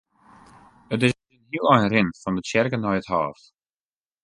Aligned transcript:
It 0.93 1.03
is 1.07 1.13
in 1.31 1.39
hiel 1.49 1.67
ein 1.73 1.85
rinnen 1.91 2.19
fan 2.21 2.35
de 2.37 2.43
tsjerke 2.45 2.77
nei 2.79 2.97
it 2.99 3.11
hôf. 3.13 3.39